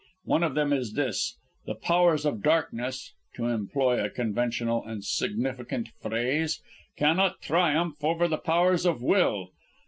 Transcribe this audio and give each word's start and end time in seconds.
One 0.23 0.41
of 0.41 0.55
them 0.55 0.73
is 0.73 0.93
this: 0.93 1.37
the 1.67 1.75
powers 1.75 2.25
of 2.25 2.41
darkness 2.41 3.13
(to 3.35 3.45
employ 3.45 4.03
a 4.03 4.09
conventional 4.09 4.83
and 4.83 5.05
significant 5.05 5.89
phrase) 6.01 6.59
cannot 6.97 7.39
triumph 7.39 8.03
over 8.03 8.27
the 8.27 8.39
powers 8.39 8.87
of 8.87 9.03
Will. 9.03 9.51